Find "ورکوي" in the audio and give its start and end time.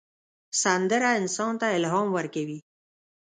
2.17-2.59